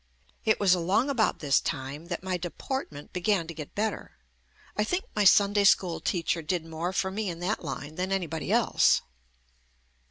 It 0.45 0.59
was 0.59 0.73
along 0.73 1.11
about 1.11 1.41
this 1.41 1.59
time 1.59 2.07
that 2.07 2.23
my 2.23 2.35
deportment 2.35 3.13
began 3.13 3.45
to 3.45 3.53
get 3.53 3.75
better. 3.75 4.17
I 4.75 4.83
think 4.83 5.03
my 5.15 5.25
Sunday 5.25 5.63
School 5.63 5.99
teacher 5.99 6.41
did 6.41 6.65
more 6.65 6.91
for 6.91 7.11
me 7.11 7.29
in 7.29 7.37
that 7.41 7.63
line 7.63 7.93
than 7.97 8.11
anybody 8.11 8.51
else. 8.51 9.03